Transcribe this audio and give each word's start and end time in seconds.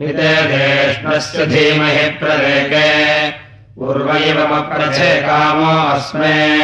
नितेष्णस्य 0.00 1.46
धीमहि 1.46 2.08
पूर्वैवमप्रचे 3.76 5.20
कामो 5.20 5.88
अस्मे। 5.88 6.58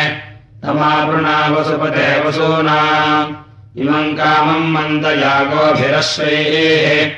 तमावृणा 0.63 1.49
वसुपते 1.49 2.21
वसूनाम् 2.21 3.35
इमम् 3.81 4.17
कामम् 4.17 4.73
मन्दयागोभिरश्वैः 4.73 7.11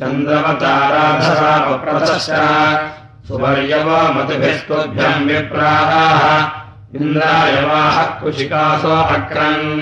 चन्द्रवताराधसापप्रथश्च 0.00 2.30
सुवर्यवो 3.28 4.12
मतिभिस्तुभ्यम् 4.12 5.26
विप्राः। 5.26 6.50
इन्द्रायवाः 7.00 8.04
कुशिकासो 8.04 8.88
अक्रन् 8.88 9.80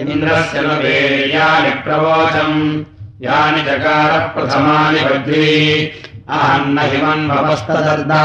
इन्द्रस्य 0.00 0.60
न 0.60 0.66
वीर्यानि 0.66 1.70
प्रवोचम् 1.70 2.84
यानि 3.24 3.62
चकारः 3.62 4.26
प्रथमानि 4.26 5.00
वज्री 5.00 5.86
अहन्न 6.28 6.78
हिमन्वपस्तदर्दा 6.78 8.24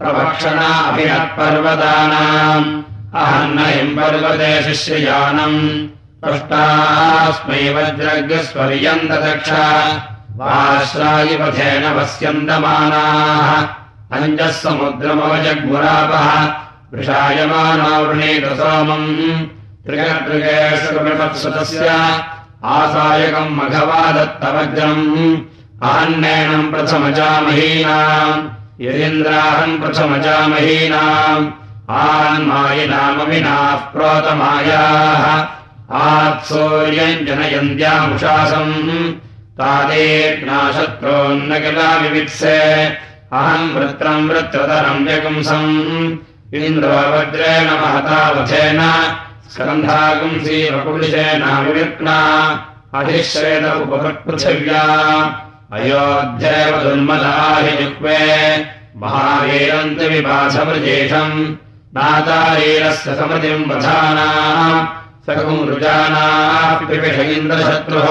प्रभक्षणा 0.00 0.68
अभिनत्पर्वतानाम् 0.88 2.82
अहन्न 3.14 3.58
हिम् 3.58 3.96
पर्वते 3.96 4.62
शिष्ययानम्। 4.62 5.86
पृष्टास्मै 6.22 7.74
वज्रग्स्वर्यन्तदक्ष 7.74 9.50
वाश्रायिपथेन 10.36 11.84
पश्यन्तमानाः 11.96 13.50
अञ्जः 14.16 14.50
समुद्रमवजग्मुरापः। 14.50 16.28
वृषायमानो 16.92 18.04
वृणीतसोमम् 18.04 19.55
त्रिगतृगेशुतस्य 19.86 21.88
आसायकम् 22.64 23.56
मघवादत्तवज्रम्। 23.56 25.36
अहन्नेनम् 25.82 26.72
प्रथमजामहीनाम्। 26.72 28.48
यदिन्द्राहन् 28.80 29.80
प्रथमजामहीनाम्। 29.80 31.50
आन्मायिनामविनाः 31.90 33.76
प्रोतमायाः। 33.76 35.46
आत्सूर्यम् 35.96 37.26
जनयन्त्यामुशासम् 37.26 39.12
तादेग्नाशत्रोन्न 39.58 41.58
किला 41.58 41.96
विवित्से। 41.96 42.98
अहम् 43.32 43.74
वृत्रम् 43.74 44.28
वृत्रतरम् 44.28 45.06
व्यगुंसम् 45.06 46.54
इन्द्रो 46.54 46.90
वज्रेण 46.90 47.68
महतावथेन 49.48 50.40
स्कन्धागुंसीवकुलिशेनाविविक्ना 50.86 52.18
अधिश्रेत 52.94 53.64
उपपृथिव्या। 53.82 54.82
अयोध्यैव 55.72 56.72
दुर्मदाहि 56.82 57.72
जुक्वे 57.82 58.20
महावीरन्ति 59.02 60.06
विपासमृजेषम् 60.08 61.38
नातारीरस्य 61.96 63.10
समृतिम् 63.14 63.68
वधाना 63.70 64.28
सकुम् 65.26 65.68
रुजानापिष 65.68 67.18
इन्द्रशत्रुः 67.36 68.08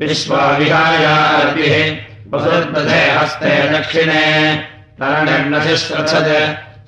विश्वाविहायार्पिः 0.00 1.74
वसुर्दधे 2.32 3.02
हस्ते 3.18 3.52
दक्षिणे 3.72 4.26
तरणर्नशिश्रथज 5.00 6.28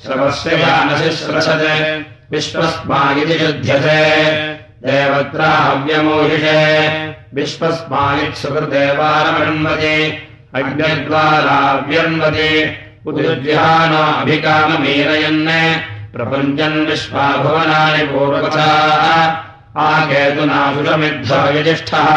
श्रवस्य 0.03 0.50
जानशिश्रथज 0.59 1.65
विश्वस्मा 2.30 3.12
इति 3.12 3.44
युध्यते 3.44 4.02
देवत्राहव्यमोहिषे 4.86 6.60
विश्वस्मा 7.34 8.20
इत्सुकृदेवारमण्वति 8.20 10.19
अग्निद्वाराव्यन्वति। 10.54 12.77
उद्युज्यहानाभिकाममीरयन् 13.06 15.48
प्रपञ्चन् 16.15 16.86
विश्वाभुवनानि 16.86 18.03
पूर्वकथाः। 18.03 19.82
आकेतुनाशुषमिद्धो 19.82 21.59
यजिष्ठः 21.59 22.09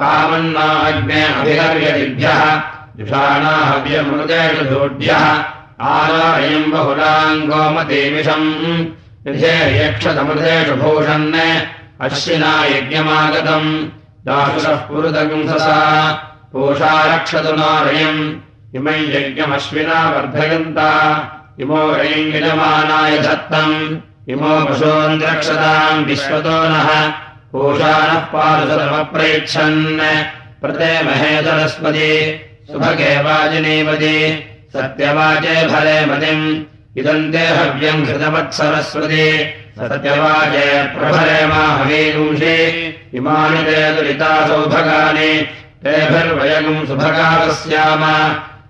कामन्ना 0.00 0.60
अग्ने 0.60 1.24
अभिहर्यदिभ्यः। 1.24 2.62
जुषाणाहव्यमृदेषु 2.96 4.64
दोढ्यः 4.64 5.24
आरायम् 5.80 6.72
बहुलाम् 6.72 7.48
गोमतीमिषम् 7.48 8.86
यक्षतमृतेषु 9.26 10.74
भूषन् 10.82 11.34
अश्विना 12.04 12.52
यज्ञमागतम् 12.72 13.70
दाशुषः 14.26 14.76
पुरुदगुंससा 14.88 15.80
पूषा 16.52 16.92
रक्षतु 17.14 17.52
नारयम् 17.56 18.22
इमम् 18.76 19.10
यज्ञमश्विना 19.14 19.98
वर्धयन्ता 20.10 20.88
इमो 21.60 21.80
रयम् 22.00 22.32
यजमानाय 22.34 23.18
धत्तम् 23.26 23.76
इमो 24.32 24.54
पशून् 24.66 25.22
रक्षताम् 25.22 26.04
विश्वतो 26.08 26.56
नः 26.72 26.90
पूषाणः 27.52 28.24
पारुसमप्रयच्छन् 28.32 29.80
प्रते 30.62 30.92
महेतरस्पति 31.06 32.10
सुभगे 32.70 33.14
वाजिनीपति 33.24 34.16
सत्यवाचे 34.72 35.56
फले 35.68 35.98
मतिम् 36.06 36.44
इदम् 37.00 37.30
ते 37.32 37.44
हव्यम् 37.58 38.04
घृतवत्सरस्वती 38.06 39.26
सत्यवाचे 39.78 40.68
प्रभरे 40.94 41.40
माहवीगुंषि 41.50 42.56
इमानि 43.18 43.60
ते 43.68 43.78
दुरिता 43.94 44.32
सौभगानि। 44.48 45.32
तेभिर्वयगुम् 45.84 46.86
सुभगादस्याम 46.88 48.02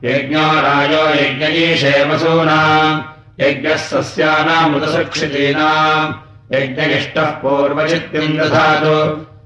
यज्ञो 0.04 0.46
राजो 0.66 1.02
यज्ञयीशे 1.20 1.94
वसूनाम् 2.10 3.02
यज्ञः 3.40 3.80
सस्यानामुदसुक्षितीनाम् 3.88 6.14
यज्ञगिष्टः 6.54 7.28
पूर्वचित्तिम् 7.42 8.36
दधातु 8.38 8.96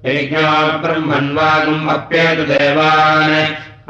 यज्ञा 0.08 0.48
ब्रह्मन्वागम् 0.82 1.88
अप्येतु 1.96 2.44
देवान्। 2.52 3.34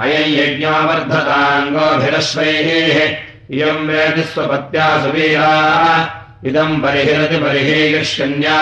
अयम् 0.05 0.37
यज्ञो 0.41 0.75
वर्धताङ्गोभिरश्वैः 0.89 2.69
इयम् 3.51 3.89
वेदि 3.89 4.23
स्वपत्या 4.23 5.03
सुवीराः। 5.03 6.49
इदम् 6.49 6.83
परिहिरति 6.83 7.37
परिहीयिष्यन्या। 7.37 8.59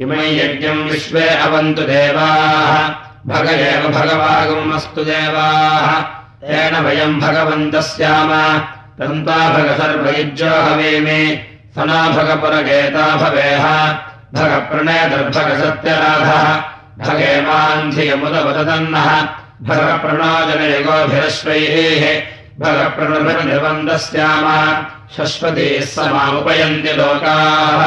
इमम् 0.00 0.20
यज्ञम् 0.20 0.90
विश्वे 0.90 1.28
अवन्तु 1.28 1.82
देवाः। 1.82 2.88
भग 3.26 3.48
एव 3.48 3.88
भगवागम् 3.88 4.72
अस्तु 4.72 5.04
देवाः। 5.04 6.00
तेन 6.46 6.76
वयम् 6.76 7.20
भगवन्तः 7.20 7.80
स्याम 7.80 8.58
तन्ता 8.98 9.48
भग 9.48 9.66
सर्वयुज्यो 9.66 10.46
हवेमि। 10.46 11.38
सना 11.74 12.08
भगपुरगेता 12.08 13.16
भवेह। 13.16 13.96
भगप्रणयदर्भगसत्यराधः 14.34 16.62
भगेमान्धियमुदवदन्नः 17.08 19.28
भगप्रणोजनयुगोभिरश्वैः 19.62 22.35
भगप्रणुभिर्निर्बन्धः 22.60 23.96
स्याम 23.96 24.46
शश्वतीः 25.16 25.80
समा 25.80 26.38
उपयन्ति 26.38 26.92
लोकाः। 26.92 27.82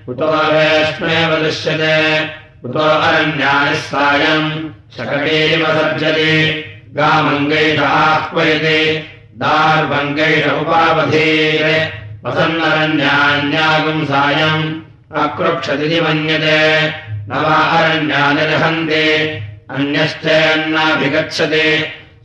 उतो 0.08 0.26
वेष्मेव 0.26 1.36
दृश्यते। 1.36 2.24
उतो 2.64 2.78
अरण्यानि 2.78 3.76
सायम् 3.76 4.68
आह्वयति 7.78 9.08
दार्वङ्गैष 9.36 10.46
उपावधीर 10.46 11.92
वसन्नरण्यान्यागुम् 12.24 14.04
सायम् 14.04 14.80
अकृक्षदिति 15.16 16.00
मन्यते 16.00 16.88
न 17.30 17.40
वा 17.46 17.56
अरण्यानि 17.78 18.44
रहन्ति 18.52 19.04
अन्यश्चेन्नाभिगच्छति 19.74 21.66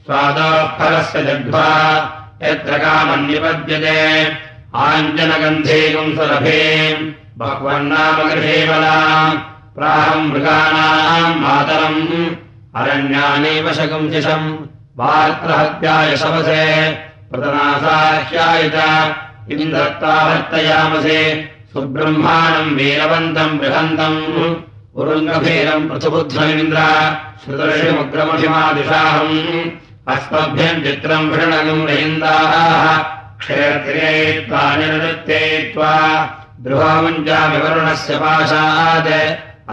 स्वादोत्फलस्य 0.05 1.23
जग्ध्वा 1.27 1.67
यत्र 2.43 2.77
कामन्निपद्यते 2.83 3.99
आञ्जनगन्धेयम् 4.85 6.15
सुरभेम् 6.17 7.05
बह्वन्नामगृहेवलाम् 7.39 9.37
प्राहम् 9.77 10.29
मृगाणाम् 10.31 11.39
मातरम् 11.43 12.01
अरण्यानेव 12.81 13.67
शकुंशिषम् 13.77 14.49
वार्त्रहत्याय 14.99 16.09
शवसे 16.21 16.63
प्रतनासाह्याय 17.31 18.69
च 18.75 18.77
इन्द्रत्वावर्तयामसे 19.53 21.19
सुब्रह्माणम् 21.73 22.75
वीरवन्तम् 22.77 23.59
बृहन्तम् 23.59 24.21
उरुङ्गभीरम् 24.99 25.87
पृथुबुद्धमिन्द्र 25.89 26.81
श्रुतर्षिमुग्रमभिमादिशाहम् 27.41 29.39
अस्मभ्यम् 30.13 30.83
चित्रम् 30.85 31.31
भृणगम् 31.31 31.87
रयिन्दाः 31.87 32.85
क्षेत्रियैत्वा 33.41 34.61
निरृत्ययित्वा 34.79 35.91
द्रुहमुञ्जामिवरुणस्य 36.63 38.17
पाशात्। 38.23 39.11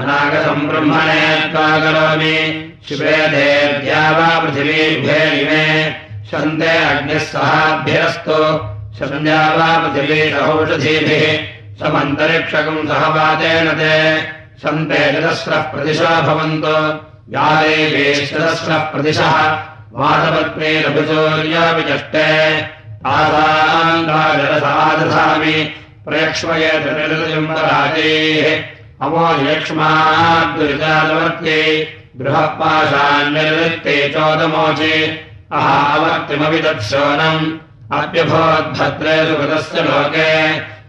अनागतम् 0.00 0.68
ब्रह्मणे 0.68 1.22
त्वा 1.52 1.68
करोमि। 1.84 2.36
शिवे 2.88 3.16
देव्या 3.36 4.02
वा 4.18 4.28
पृथिवीभ्येरिमे 4.42 5.66
शन्ते 6.30 6.74
अग्निः 6.90 7.24
सहाभ्यरस्तु 7.32 8.38
शल्या 8.98 9.42
वा 9.56 9.70
पृथिवीरौषधीभिः 9.82 11.26
समन्तरिक्षकम् 11.80 12.86
सहवातेन 12.88 13.68
ते 13.80 14.41
सन्ते 14.62 15.12
चतस्रः 15.12 15.62
प्रतिशः 15.62 16.20
भवन्तु। 16.20 16.76
या 17.34 17.62
देवेश्चतस्रः 17.62 18.78
प्रतिशः। 18.78 19.58
वादपत्नीरभिचौर्याविचष्टे 19.92 22.28
आसादसादधामि 23.06 25.74
प्रयक्ष्मयेतराजेः 26.08 28.46
अमोयक्ष्माद्विजालवर्त्ये 29.06 31.60
बृहपाशान्यर्वृत्ते 32.16 34.08
चोदमोचे 34.08 35.20
अहावर्तिमपि 35.52 36.58
तत्सोनम् 36.58 37.58
अप्यभवद्भद्रे 37.92 39.26
सुकृतस्य 39.26 39.82
लोके। 39.82 40.32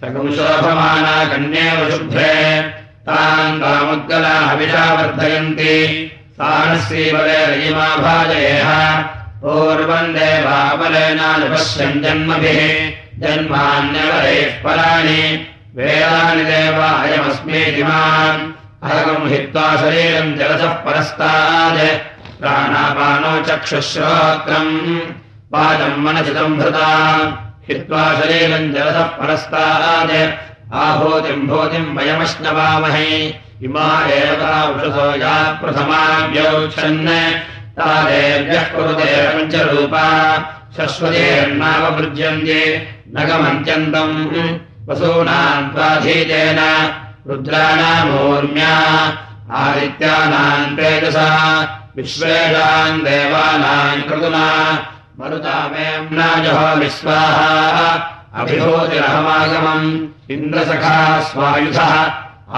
सकम् 0.00 0.32
शोभमाना 0.32 1.24
कन्येव 1.24 1.90
शुभ्रे। 1.90 2.62
तान् 3.06 3.60
तामुद्गला 3.60 4.40
हविषा 4.40 4.94
वर्धयन्ति। 4.94 6.10
तान् 6.32 6.80
श्रीवले 6.80 7.46
रयिमा 7.46 7.96
भाजयेह। 7.96 9.04
पूर्वम् 9.42 10.14
देवाबलेनानुपश्यम् 10.14 12.02
जन्मभिः 12.02 12.90
जन्मान्यवरैः 13.20 14.62
पराणि। 14.62 15.46
वेदानि 15.76 16.44
देवायमस्मीति 16.44 17.82
माम्। 17.82 18.52
अहगम् 18.82 19.28
हित्वा 19.28 19.76
शरीरम् 19.76 20.36
जलसः 20.36 20.68
परस्तात् 20.68 22.40
प्राणापानो 22.40 23.42
चक्षुश्रोत्रम्। 23.42 25.00
पादम् 25.52 26.04
मनचितम् 26.04 26.58
भृता 26.58 26.88
हित्वा 27.68 28.14
शरीरम् 28.14 28.72
जलसः 28.72 29.02
परस्तात् 29.02 30.74
आभूतिम् 30.74 31.48
भूतिम् 31.48 31.98
वयमश्नवामहे। 31.98 33.34
इमा 33.62 34.06
एव 34.06 34.74
वृषसो 34.74 35.20
या 35.20 35.52
प्रथमा 35.52 36.26
व्यौक्षन् 36.26 37.08
तादेव्यः 37.70 38.62
कुरुते 38.62 39.28
पञ्चरूपा 39.28 40.06
शश्वतेर्नावभृज्यन्ते 40.76 42.88
न 43.14 43.26
गमन्त्यन्तम् 43.28 44.16
वसूनाम् 44.88 45.70
त्वाधीतेन 45.74 46.60
रुद्राणामूर्म्या 47.28 48.74
आदित्यानाम् 49.62 50.76
तेजसा 50.76 51.28
विश्वेषाम् 51.96 53.02
देवानाम् 53.06 54.06
क्रतुना 54.08 54.46
मरुतामेम्नाजहो 55.18 56.68
विश्वाहा 56.82 57.50
अभिभूतिरहमागमम् 58.40 59.88
इन्द्रसखा 60.34 60.98
स्वायुधः 61.30 61.92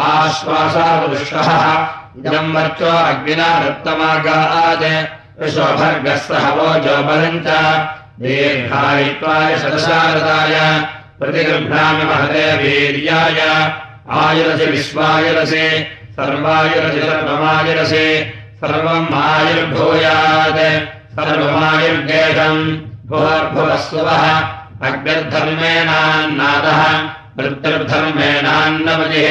आश्वासावदुष्टः 0.04 1.50
इदम् 2.20 2.54
वर्चो 2.54 2.92
अग्निना 3.10 3.48
दत्तमागात् 3.64 4.86
ऋषोभर्गः 5.42 6.16
सह 6.28 6.44
वोजो 6.56 6.96
बलम् 7.08 7.42
च 7.46 7.58
दीर्घायित्वाय 8.22 9.50
शतशारदाय 9.62 10.56
प्रतिगृह्णामि 11.20 12.04
महते 12.10 12.46
वीर्याय। 12.62 13.40
आयुरसि 14.10 14.66
विश्वायुरसि 14.66 15.66
सर्वायुरसि 16.16 17.00
सर्वमायुरसि 17.00 18.06
सर्वम् 18.60 19.14
आयुर्भूयात् 19.22 20.62
सर्वमायुर्गेशम् 21.16 22.62
भुवर्भुवः 23.08 23.80
सुवः 23.86 24.24
अग्निर्धर्मेणान्नादः 24.88 26.80
वृत्तिर्धर्मेणान्नपतिः 27.36 29.28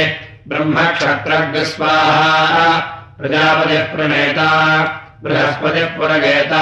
ब्रह्मक्षत्रग्स्वाहा 0.48 2.67
प्रजापतिः 3.21 3.81
प्रणेता 3.93 4.49
बृहस्पतिः 5.23 5.89
पुरगेता 5.97 6.61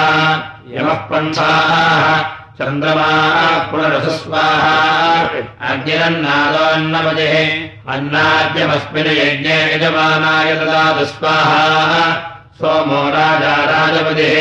यमः 0.72 0.98
पन्थाः 1.10 2.08
चन्द्रमाः 2.58 3.38
पुनरसस्वाहा 3.70 4.74
अग्निरन्नादोऽन्नपतिः 5.68 7.34
अन्नाद्यमस्मिन् 7.94 9.08
यज्ञे 9.20 9.56
यजमानाय 9.72 10.52
ददातु 10.60 11.06
स्वाहा 11.14 11.64
सोमो 12.60 13.00
राजा 13.16 13.54
राजपतिः 13.72 14.36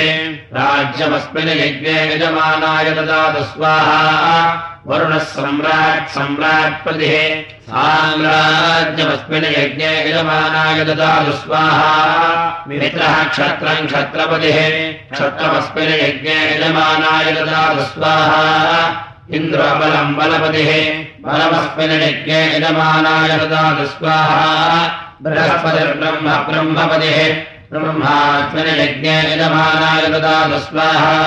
राज्यमस्मिन् 0.53 1.49
यज्ञे 1.49 2.15
यजमानाय 2.15 2.91
ददातु 2.91 3.43
स्वाहा। 3.43 4.53
वरुणः 4.87 5.19
सम्राट् 5.19 6.09
सम्राट्पतिः। 6.09 7.41
साम्राज्यमस्मिन् 7.61 9.45
यज्ञे 9.45 10.09
यजमानाय 10.09 10.85
ददातु 10.85 11.31
स्वाहा। 11.31 12.65
मित्रः 12.67 13.23
क्षत्रम् 13.23 13.87
क्षत्रपतिः। 13.87 14.91
क्षत्रमस्मिन् 15.11 15.93
यज्ञे 15.93 16.55
यजमानाय 16.55 17.31
ददातु 17.31 17.81
स्वाहा। 17.81 18.89
इन्द्रो 19.33 19.63
बलम् 19.63 20.15
बलपतिः। 20.15 21.05
बलमस्मिन् 21.21 22.01
यज्ञे 22.01 22.57
यजमानाय 22.57 23.37
ददातु 23.37 23.85
स्वाहा। 23.85 24.85
बृहस्पतिर्ब्रह्म 25.21 26.29
ब्रह्मपतिः 26.29 27.58
ब्रह्मास्मिन् 27.71 28.79
यज्ञे 28.81 29.15
यजमानाय 29.31 30.05
ददातु 30.13 30.59
स्वाहा 30.61 31.17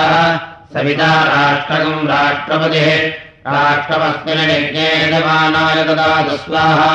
सविता 0.73 1.11
राष्ट्रकम् 1.29 2.07
राष्ट्रपतिः 2.09 2.89
राष्ट्रमस्मिन् 3.53 4.51
यज्ञे 4.51 4.87
यजमानाय 5.03 5.83
ददातु 5.89 6.35
स्वाहा 6.43 6.91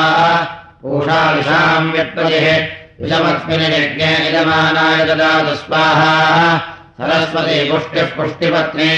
पूषाविषाम् 0.82 1.90
व्यक्ततिः 1.92 2.46
विषमस्मिन् 3.00 3.66
यज्ञे 3.78 4.12
यजमानाय 4.26 5.04
ददातु 5.12 5.56
स्वाहा 5.64 6.12
सरस्वती 7.00 7.58
पुष्टिः 7.72 8.14
पुष्टिपत्नी 8.16 8.92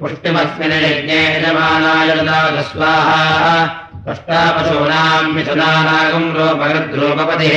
पुष्टिमस्मिन् 0.00 0.80
यज्ञे 0.86 1.20
यजमानाय 1.34 2.16
ददातु 2.22 2.70
स्वाहा 2.72 3.20
अष्टापशूनाम् 4.12 5.34
मिथुनानागम् 5.34 6.34
रूपगद्रूपपतिः 6.36 7.56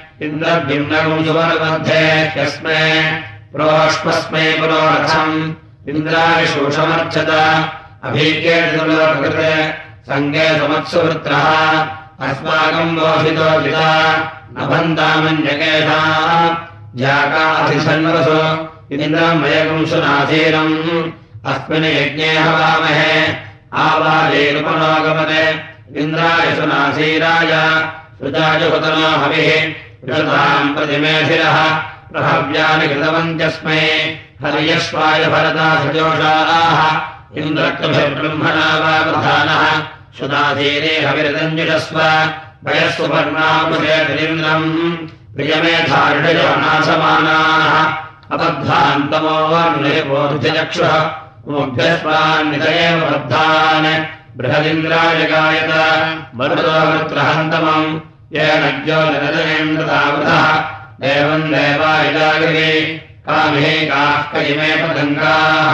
इन्द्रद्युम्नम् 0.25 1.13
यस्मे 2.37 2.81
प्रोष्मस्मै 3.53 4.45
पुरोरथम् 4.59 5.37
इन्द्राशोषमर्चत 5.89 7.31
अभीके 8.03 8.57
कृते 9.21 9.53
सङ्गे 10.09 10.47
समत्सुवृत्रः। 10.59 11.47
अस्माकम् 12.27 12.93
मोहितो 12.97 13.49
विदा 13.63 13.89
नभन्तामन्यकेषा 14.57 15.99
ज्याकाधिसन्वसु 16.95 18.39
इन्द्रमयगुंशुनाधीरम् 18.95 20.75
अस्मिन् 21.51 21.91
यज्ञे 21.99 22.31
हवामहे। 22.37 23.13
हविः 29.21 29.90
विशताम् 30.05 30.73
प्रतिमेधिरः 30.75 31.57
प्रहव्यानि 32.11 32.85
कृतवन्त्यस्मै 32.91 33.81
हर्यश्वाय 34.43 35.23
भरता 35.33 35.67
सजोषाः 35.81 36.79
इन्द्रक्तभिर्ब्रह्मणा 37.41 38.69
वा 38.81 38.93
प्रधानः 39.07 39.63
सुदाधीरे 40.17 40.95
हविरदञ्जुषस्व 41.05 41.99
वयस्वपर्णामुषेन्द्रम् 42.65 44.67
प्रियमेधारुषयो 45.35 46.49
नाशमानाः 46.63 47.73
अबद्धान्तमो 48.35 49.37
निर्बोधचक्षुः 49.83 50.95
मुभ्यस्वान्नितयेव 51.53 52.99
बद्धान् 53.05 53.89
बृहदिन्द्राय 54.37 55.19
गायत। 55.31 55.71
मरुतो 56.35 56.75
वृत्रहन्तमम् 56.91 58.10
येन 58.35 58.63
निरजनेन्द्रतावृतः 59.11 60.45
देवम् 61.03 61.49
देवायजागरे 61.53 62.71
कामे 63.27 63.85
काः 63.85 64.21
कलिमे 64.31 64.75
पतङ्गाः। 64.75 65.73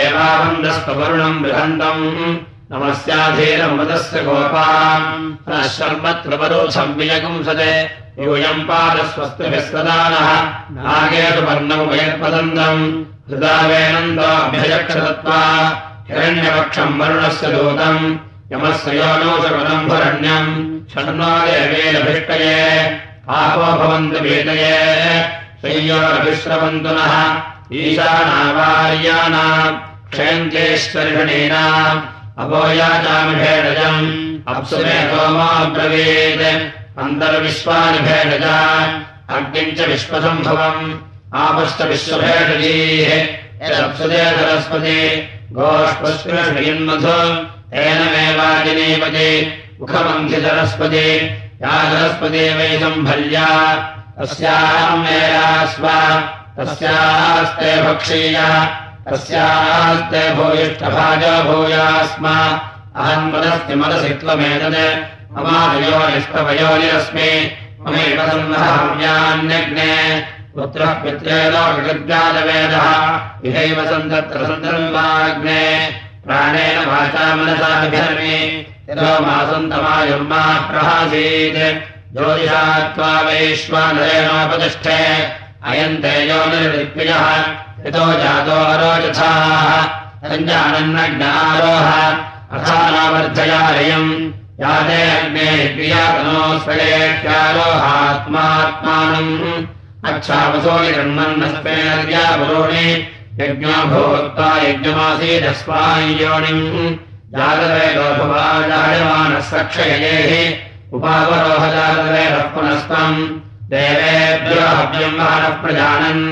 एवावन्दस्त्वरुणम् 0.00 1.42
बृहन्तम् 1.42 2.36
नमस्याधीरमृतस्य 2.72 4.22
गोपाम्। 4.22 5.36
शर्मत्रवरोधम् 5.68 6.96
विजगुंसते 6.96 7.72
यूयम् 8.20 8.64
सदानः 9.68 10.30
नागेषु 10.70 11.40
वर्णमुपयत्पदन्तम् 11.40 13.04
हृदावेनन्दोऽभ्यजक्षतत्वा 13.30 15.40
हिरण्यपक्षम् 16.08 17.00
वरुणस्य 17.00 17.46
दूतम्। 17.46 18.16
यमस्य 18.52 18.96
योनोषगुणम् 18.96 19.88
भरण्यम्। 19.88 20.50
षण्णो 20.94 21.46
देवेलभिष्टये 21.46 22.56
पापो 23.28 23.60
भवन्तु 23.60 24.18
वेदये 24.24 24.76
संयोरभिश्रवन्तु 25.62 26.88
नः। 26.88 27.14
ईशानावार्याणाम्। 27.72 29.76
क्षयन्त्येश्वरिषणीनाम् 30.10 32.00
अपोयाचामिभेडजम् 32.38 34.38
अप्सुमे 34.48 34.82
सोमाब्रवीत् 34.82 36.77
अन्तर्विश्वानिभेडजा 37.02 38.56
अग्निम् 39.36 39.76
च 39.76 39.80
विश्वसम्भवम् 39.88 40.86
मेवाजिनीपति 48.12 49.30
मुखमन्धि 49.80 50.40
सरस्वती 50.44 51.08
या 51.62 51.74
सरस्वती 51.90 52.44
वै 52.58 52.70
सम्भल्या। 52.80 53.50
तस्याम् 54.18 55.04
मेयास्व 55.04 55.86
तस्यास्ते 56.58 57.70
भक्षीय 57.82 58.38
तस्यास्ते 59.10 60.22
भूयिष्ठभाज 60.34 61.24
भूयास्म। 61.46 62.26
मनसि 63.80 64.14
त्वमेतत् 64.20 65.17
अमादयोनिष्टवयोनिरस्मि 65.36 67.32
ममेव 67.80 68.28
सन्नहव्यान्यग्ने 68.28 69.94
पित्रे 70.56 70.86
पित्रेलोकगद्गालवेदः 70.86 72.86
इहैव 73.44 73.84
सन्तत्र 73.84 74.38
सन्दर्भाग्ने 74.38 75.64
प्राणेन 76.26 76.88
वाचा 76.88 77.36
मनसाभिधर्मे 77.36 78.38
यतो 78.90 79.26
मासन्तमायुर्मा 79.26 80.70
प्रहासीत्। 80.70 81.86
ज्योतिषा 82.12 82.88
त्वा 82.88 83.20
वैश्वानरेणोपतिष्ठे। 83.20 85.00
अयम् 85.64 85.96
तेजो 85.96 86.46
निर्दिग्विजः 86.46 87.26
यतो 87.86 88.12
जातो 88.12 88.58
अरोचथाः 88.72 89.88
सञ्जानन्नग्नारोह 90.28 91.88
अथानावर्धयारयम् 92.58 94.37
अच्छावसोनिकर्मन्नस्मेर्या 100.08 102.24
पुरोणि 102.38 102.86
यज्ञो 103.40 103.76
यज्ञमासीदस्वायोनिम् 104.64 106.64
जागवेदोपवाजायमानः 107.34 109.44
सक्षयेः 109.50 110.32
उपावरोहजागवेदः 110.96 112.44
पुनस्तम् 112.54 113.20
देवेभ्यो 113.72 114.60
हव्यम् 114.78 115.18
वानः 115.20 115.54
प्रजानन् 115.62 116.24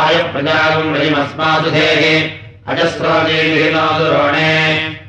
आयप्रजागम् 0.00 0.94
रयिमस्मासुधेः 0.96 2.02
अजस्रोणे 2.72 3.40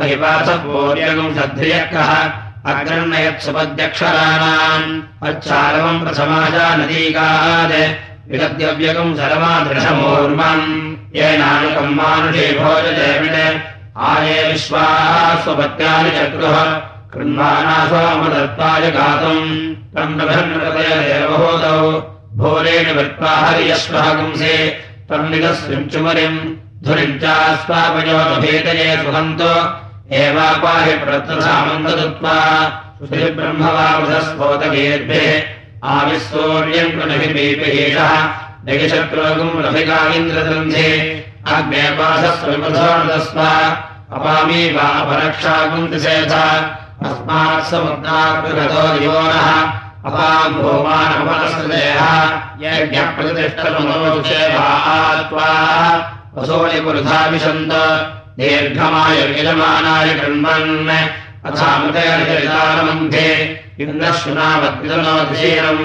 सद्धियः 0.00 1.84
कः 1.84 2.30
अग्रण्यत्सुपद्यक्षराणाम् 2.72 5.02
अच्छालवम् 5.22 6.00
प्रसमाजा 6.00 6.76
येनानुकम् 11.14 11.94
मानुषे 11.94 12.58
भोजदेविणे 12.58 13.62
आये 13.96 14.52
विश्वाः 14.52 15.42
स्वपत्यानि 15.42 16.10
चक्रुः। 16.10 16.80
कृह्वानासोमदत्ताय 17.14 18.90
गातुम्। 18.90 19.74
तम् 19.74 20.18
देवभूतौ। 20.18 22.14
भूरेण 22.32 22.96
वृत्त्वा 22.96 23.30
हरियश्वहगुंसे 23.30 24.82
तम् 25.10 25.30
निगस्विञ्चुमरिम् 25.30 26.40
धुरिम् 26.84 27.18
चास्वापयोगभेदये 27.18 28.96
सुहन्तो 28.96 29.87
एवापाहि 30.16 30.92
प्रत्रसामन्तदत्त्वा 31.04 32.36
श्रीब्रह्मवाबुधस्फोतगेर्भिः 33.08 35.26
आविस्तौर्यम् 35.94 36.94
कृणभिपीपहेषः 36.94 38.12
जगिशत्रुगुम् 38.68 39.60
रभिकाविन्द्रदन्धे 39.64 40.86
अग्नेपाशस्वविमधोणदस्व 41.56 43.40
अपामी 44.16 44.62
वा 44.76 44.86
अपरक्षागुम् 45.02 45.90
तिसेथा 45.92 46.46
अस्मात् 47.08 47.68
समुद्रागतो 47.70 48.84
योनः 49.04 49.48
अपाम् 50.08 50.58
भूमानमनसृदेः 50.62 52.00
यज्ञप्रतिष्ठतमोचेवा 52.64 54.68
वसोलिपुरुधा 56.36 57.18
विशन्त 57.32 57.72
दीर्घमाय 58.38 59.18
विजमानाय 59.30 60.08
कृण्वन् 60.18 60.90
अथामुदयनिचरितारमन्धे 61.48 63.28
इन्द्रश्रुनावद्विदनोधीरम् 63.82 65.82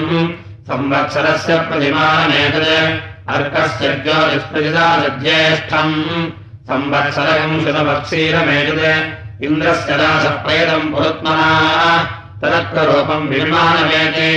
संवत्सरस्य 0.68 1.52
प्रतिमानमेतत् 1.68 2.70
अर्कस्य 3.34 3.86
ज्योतिष्प्रजिताज्येष्ठम् 4.04 5.96
संवत्सरम् 6.70 7.60
शुतवत्सीरमेतत् 7.64 8.84
इन्द्रस्य 9.46 9.92
दासप्रयतम् 10.02 10.90
पुरुत्मना 10.94 11.50
तदत्वरूपम् 12.42 13.30
विमानमेते 13.34 14.30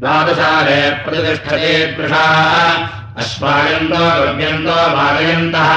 द्वादशाले 0.00 0.80
प्रतिष्ठते 1.04 1.74
दृषा 1.96 2.24
अश्वायन्तो 3.22 4.02
गव्यन्तो 4.22 4.78
बालयन्तः 4.96 5.70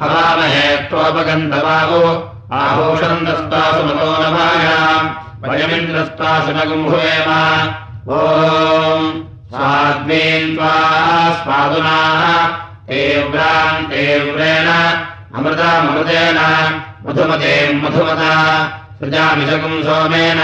हवामहे 0.00 0.76
त्वोपगन्धवाहो 0.76 2.00
आभूषन्दस्तासु 2.52 3.82
मतो 3.84 4.10
नमायाम्। 4.22 5.08
वयमिन्द्रस्तासु 5.42 6.52
न 6.52 6.58
गुम्भुवेम 6.68 7.30
ॐ 8.10 9.02
स्वाद्मीन् 9.50 10.56
त्वा 10.56 10.72
स्वादुना 11.42 11.98
तीव्राम् 12.88 13.86
तीव्रेण। 13.86 14.68
अमृतामृतेन 15.36 16.40
मधुमता। 17.06 18.32
सोमेन। 19.86 20.40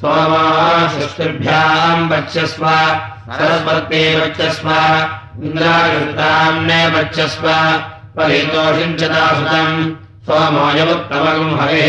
सोमो 0.00 0.88
सृष्टिभ्याम् 0.88 2.08
वच्यस्व 2.10 2.66
सरस्वती 3.28 4.20
वच्यस्व 4.20 4.68
इन्द्रायुक्ताम्ने 5.44 6.86
वच्यस्व 6.86 7.48
परितोषिञ्चता 8.16 9.24
सुतम् 9.36 9.78
सोमोऽयमुत्तमगुम् 10.26 11.58
हरिः 11.60 11.88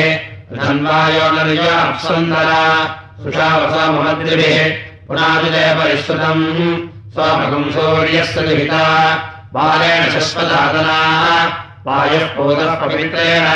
धन्वायो 0.61 1.25
नर्याप्सुन्दरा 1.35 2.63
सुषावसमद्रिभिः 3.23 4.57
पुनादिदे 5.07 5.65
परिश्रुतम्। 5.79 6.43
सोमगुम् 7.15 7.71
सूर्यस्य 7.73 8.41
लिखिता 8.47 8.85
बालेण 9.55 10.03
शश्वदादना 10.13 10.99
वायुः 11.87 12.25
पूतः 12.35 12.71
पवित्रेण 12.81 13.47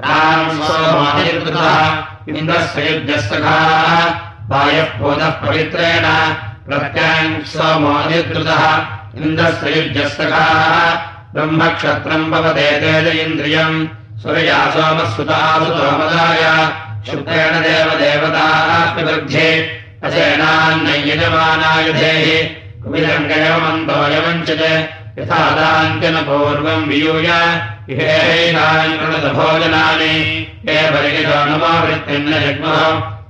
प्राम् 0.00 0.58
सोमादिकृतः 0.68 1.70
इन्द्रस्य 2.28 2.78
युद्धस्तखाः 2.88 3.92
ब्रह्मक्षत्रम् 11.34 12.30
भवते 12.30 12.70
तेज 12.80 13.06
इन्द्रियम्। 13.20 13.86
सूर्या 14.22 14.58
सोमस्सुतासुतोमदाय 14.70 16.42
शुक्रेण 17.10 17.54
देवदेवतात्मवृद्धे 17.62 19.48
अचेनान्नयजमानायुधेः 20.04 22.26
कुमिरङ्गयमन्तोऽयमम् 22.82 24.44
च 24.46 24.48
यथा 25.18 25.42
दान्त्यन 25.56 26.16
पूर्वम् 26.16 26.88
वियूय। 26.88 27.30
इहेनानि 27.90 28.94
हे 30.68 30.78
परिगितोऽनुमावृत्तिम् 30.90 32.28
न 32.28 32.30
जग्मः। 32.44 32.80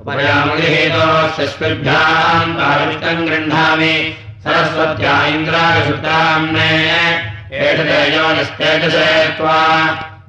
उपयामुलिहेतोस्यस्मिभ्याम् 0.01 2.55
तारिष्टम् 2.55 3.27
गृह्णामि। 3.27 3.95
सरस्वत्या 4.45 5.15
इन्द्रायशुक्ताम्ने 5.27 6.71
एष 6.91 7.32
तेजोनिस्तेजसे 7.53 9.07
त्वा 9.39 9.57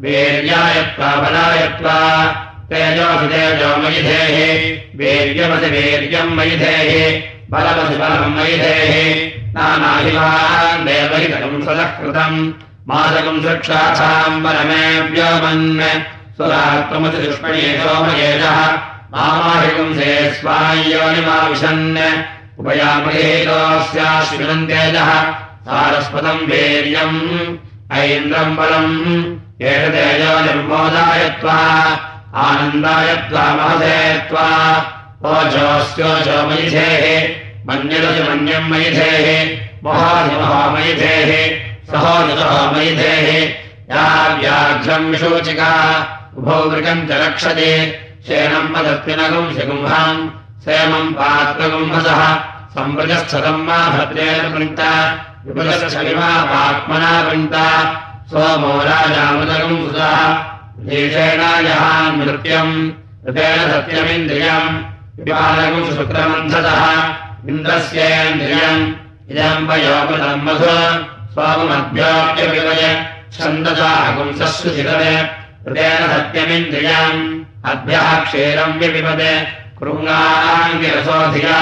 वीर्यायत्वा 0.03 1.09
बलायत्वा 1.23 1.97
तेजोऽसि 2.69 3.27
तेजो 3.33 3.69
मयिधेः 3.83 4.37
वीर्यमसि 4.99 5.69
वीर्यम् 5.75 6.35
मयिधेः 6.37 6.91
बलमसि 7.53 7.95
बलम् 8.01 8.35
मयिधेः 8.37 8.91
नानाहिवान् 9.55 10.83
देवहितकम् 10.87 11.63
सदः 11.67 11.89
कृतम् 11.99 12.39
मादकम् 12.91 13.43
सुक्षाथाम् 13.45 14.41
बलमे 14.43 14.83
व्योमन् 15.13 15.65
सुरात्मसि 16.37 17.19
दुष्मणे 17.23 17.65
सोमयेजः 17.83 18.59
मामाहिकम् 19.15 19.95
से 19.99 20.11
स्वायोनिमाविशन् 20.41 21.87
उपयामहेतोऽस्याश्विनम् 22.59 24.67
तेजः 24.73 25.09
सारस्वतम् 25.67 26.47
वीर्यम्। 26.47 27.57
ऐन्द्रम् 27.91 28.55
बलम्। 28.55 29.37
एषदेयो 29.61 30.39
निर्मोदाय 30.39 31.29
त्वा, 31.29 31.59
आनन्दाय 32.35 33.15
त्वा 33.15 33.43
महसे 33.55 34.19
त्वा। 34.29 34.47
ओजोऽस्योजो 35.25 36.47
मयिधेः 36.47 37.05
मन्यदज 37.67 38.29
मन्यम् 38.29 38.69
मयिधेः 38.69 39.27
महाधिमः 39.83 40.69
या 43.91 44.35
व्याघ्रम् 44.35 45.15
शोचिका 45.15 45.73
उभौ 46.37 46.71
मृगम् 46.71 47.07
च 47.07 47.11
रक्षते। 47.11 47.99
शेनम् 48.27 48.69
मदत्तिनगुम् 48.69 49.53
शगुम्हाम् 49.53 50.29
सेमम् 50.61 51.13
पात्रगुम्हसः 51.13 52.35
मा 53.67 53.89
भद्रेण 53.89 54.51
विपुलश्चलिमात्मना 55.47 57.21
वृन्ता। 57.21 57.67
सोमो 58.27 58.83
राजामृतगम् 58.83 59.87
सुतः। 59.87 60.33
देशेणाजहान् 60.79 62.17
नृत्यम्। 62.17 62.91
ऋतेन 63.29 63.71
सत्यमिन्द्रियम्। 63.71 64.77
विपालकम् 65.19 65.95
शुक्रमन्थतः 65.95 67.03
इन्द्रस्येन्द्रियम्। 67.49 68.93
इदम् 69.31 69.67
वयोपदम् 69.67 70.43
मधु। 70.43 71.13
स्वाममभ्योऽप्यविवय 71.33 73.05
छन्दसाकुंसस्सु 73.33 74.69
शिखरे 74.69 75.29
ऋतेन 75.67 76.07
सत्यमिन्द्रियम्। 76.07 77.43
अभ्यः 77.65 78.23
क्षीरम् 78.23 78.79
व्यपिपदे 78.79 79.63
कृङ्गाङ्गिरसोऽधिया 79.79 81.59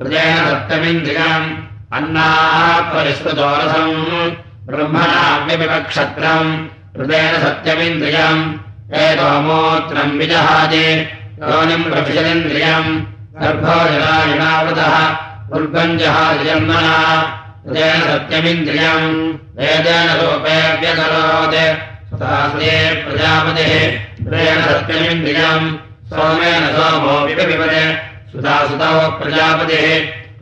हृदेन 0.00 0.36
सत्यमिन्द्रियम् 0.36 1.73
अन्नाः 1.96 2.78
परिष्कृतोरसम् 2.92 3.98
हृदेन 6.96 7.34
सत्यमिन्द्रियम् 7.42 8.42
एतोमोत्रम् 9.02 10.16
विजहाजे 10.20 10.86
योनिम् 11.50 11.84
प्रभिषदिन्द्रियम् 11.90 12.90
हृदेन 17.66 18.00
सत्यमिन्द्रियम् 18.08 19.08
वेदेन 19.60 20.08
प्रजापतिः 23.04 23.72
हृदेन 24.24 24.60
सत्यमिन्द्रियम् 24.66 25.70
सोमेन 26.10 26.66
सोमो 26.76 27.16
प्रजापतिः 29.22 29.88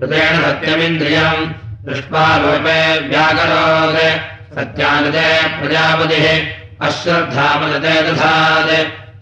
हृदेन 0.03 0.43
सत्यमिन्द्रियम् 0.43 1.47
दृष्ट्वा 1.85 2.37
रूपे 2.37 3.09
व्याकरोत्। 3.09 3.99
सत्यानते 4.59 5.49
प्रजापतिः। 5.49 6.47
अश्रद्धामदते 6.87 8.03
दधात्। 8.03 8.71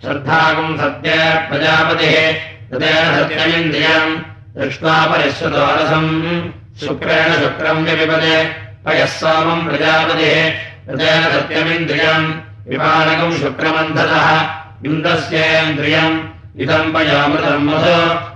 श्रद्धाकम् 0.04 0.78
सत्य 0.78 1.10
प्रजापतिः। 1.50 2.30
हृदेन 2.72 3.14
सत्यमिन्द्रियम् 3.16 4.16
दृष्ट्वा 4.56 5.06
परिश्रुतोरसम् 5.06 6.50
शुक्रेण 6.80 7.32
शुक्रम् 7.32 7.84
व्यपिपदे। 7.84 8.44
पयः 8.86 9.06
सोमम् 9.06 9.68
प्रजापतिः। 9.68 10.48
हृदेन 10.90 11.22
सत्यमिन्द्रियम् 11.22 12.34
विपानकम् 12.68 13.38
शुक्रमन्धतः। 13.38 14.42
इन्द्रस्येन्द्रियम् 14.86 16.20
इदम् 16.60 16.94
पयामृतम् 16.94 17.64
मधु 17.64 18.29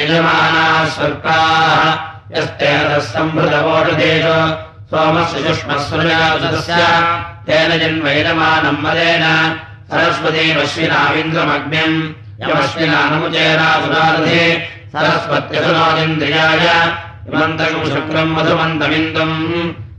यजमानाः 0.00 0.84
स्वर्गाः 0.94 1.82
यस्तेन 2.36 2.88
सम्भृतवोषधेषु 3.08 4.38
सोमस्य 4.90 5.38
शुष्मस्वस्य 5.44 6.82
तेन 7.48 7.70
जन्मैलमानम् 7.82 8.82
मदेन 8.84 9.24
सरस्वतीमश्विनाविन्द्रमग्न्यम् 9.90 11.98
यमश्विनानमुचेरासुरारथे 12.48 14.42
सरस्वत्यसुरादिन्द्रियाय 14.94 16.64
इमन्तकम् 17.28 17.90
शुक्रम् 17.92 18.34
मधुमन्तमिन्दम् 18.36 19.36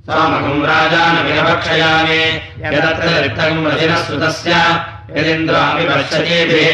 सोमकम् 0.10 0.66
राजानविरभक्षयामि 0.66 2.22
यदत्र 2.62 3.10
रिक्तकम् 3.24 3.68
रजिनः 3.72 4.00
यदिन्द्रामि 5.18 5.84
पश्यतीभिः 5.90 6.70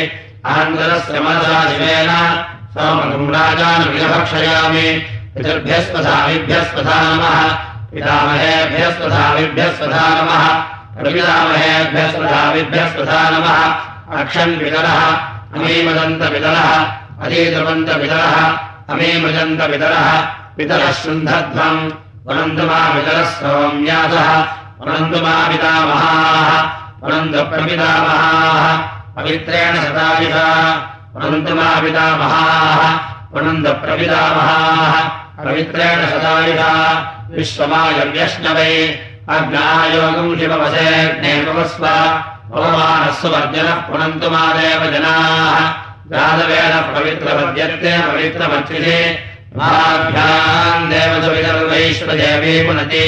अहन्तरस्य 0.49 1.17
मनसा 1.25 1.57
शिवेन 1.69 2.11
सोमकम् 2.75 3.33
राजानविरभक्षयामि 3.35 4.87
पितृभ्यस्वधामिभ्यस्वधा 5.35 6.97
नमः 7.09 7.35
प्रपितामहेभ्यस्वधामिभ्यस्वधा 7.91 10.05
नमः 13.33 13.59
अक्षन्वितरः 14.21 14.99
अमीमदन्तपितरः 15.55 16.71
अधीद्रवन्तपितरः 17.25 18.35
अमीमृजन्तपितरः 18.95 20.07
पितरः 20.57 20.89
शृन्धध्वम् 21.03 21.83
वनन्तुमापितरः 22.27 23.25
सौम्यासः 23.39 24.29
वनन्तुमापितामहाः 24.81 26.49
वनन्तप्रपितामहाः 27.03 28.65
पवित्रेण 29.15 29.75
शतायुषा 29.83 30.47
वनन्तुमापितामहाः 31.15 32.81
वनन्तप्रपितामहाः 33.35 34.95
पवित्रेण 35.45 36.01
विश्वमायव्यष्णवै 37.35 38.73
अग्नायोगम् 39.35 40.35
शिववसेऽग्नेपवस्व 40.39 41.85
पवमानस्व 42.51 43.27
वर्जनः 43.35 43.79
पुनन्तु 43.87 44.29
मादेव 44.33 44.81
जनाः 44.93 45.57
जातवेन 46.11 46.73
पवित्रपद्यत्ते 46.95 47.93
पवित्रमर्चिते 48.07 48.97
महाभ्याम् 49.57 50.89
देवसवितर्वैश्वदेवी 50.89 52.67
पुनति। 52.67 53.07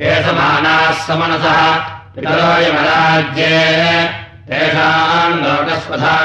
एषमानाः 0.00 0.92
समनसः 0.92 1.76
पितरोयमराज्ये 2.14 4.10
तेषाम् 4.48 5.34
लोकस्वधा 5.34 6.16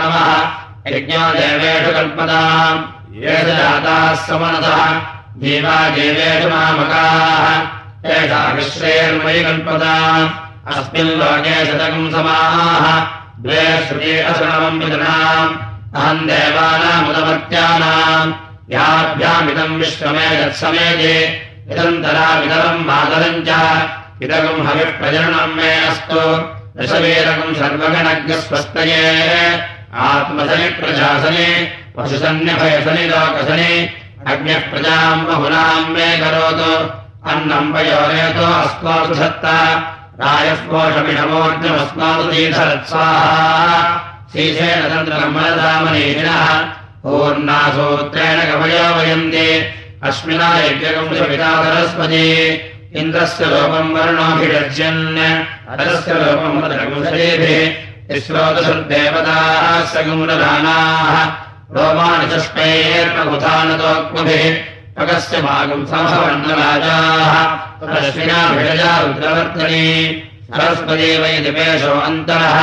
देवेषु 1.31 1.91
कल्पताम् 1.91 2.83
ये 3.15 3.31
जाताः 3.31 4.13
समनसः। 4.13 5.01
जीवा 5.37 5.89
देवेषु 5.89 6.49
मामकाः। 6.49 8.11
एषा 8.11 8.51
विश्रेर्मयि 8.51 9.43
कल्पताम् 9.43 10.29
अस्मिन् 10.67 11.07
लोके 11.07 11.65
शतकम् 11.65 12.11
समाः। 12.11 13.07
द्वे 13.39 13.87
विदनाम् 14.79 15.55
अहम् 15.95 16.27
देवानामुदमर्त्यानाम् 16.27 18.46
याभ्यामिदम् 18.71 19.77
विश्वमे 19.77 20.43
यत्समेजे 20.43 21.41
इदन्तरामिदरम् 21.71 22.85
मातरम् 22.85 23.23
च। 23.23 23.81
इदकम् 24.23 24.67
हविप्रजननम् 24.67 25.55
मे 25.55 25.85
अस्तु। 25.85 26.21
दशवीरकम् 26.81 27.55
सर्वगणज्ञस्वस्तये। 27.55 29.63
आत्मसनि 29.95 30.69
प्रजासने 30.69 31.77
पशुसन्न्यभयसनि 31.97 33.07
लोकसनि। 33.07 33.89
बहुनाम् 35.25 35.89
मे 35.89 36.17
करोतु। 36.17 36.89
अन्नम् 37.29 37.73
पयोरेतो 37.73 38.45
अस्मासु 38.45 39.13
सत्ता। 39.13 39.93
रायस्पोषमिषमोर्जमस्मासु 40.21 42.23
दीधरत्साहा 42.23 44.01
शीशेन 44.33 44.89
तन्त्रमनदामनीषिणः 44.89 46.76
पूर्णासूत्रेण 47.07 48.39
कवयो 48.51 48.87
वयन्ति। 48.95 49.49
अस्मिना 50.07 50.47
यज्ञकम् 50.59 51.15
सविता 51.17 51.51
सरस्वती 51.63 52.27
इन्द्रस्य 52.99 53.43
लोपम् 53.45 53.93
वर्णोऽभिषज्यन् 53.95 55.03
अरस्य 55.71 56.11
लोपम् 56.13 56.61
रोमाणि 61.77 62.25
चष्पैर्मकुथानतोक्मभिः 62.31 64.45
पकस्य 64.97 65.35
भागम् 65.47 65.87
तदश्विनाभिषजा 67.79 68.91
रुद्रवर्तनी। 68.99 69.87
सरस्वती 70.55 71.11
वै 71.21 71.35
दिपेशो 71.45 71.93
अन्तरः। 71.99 72.57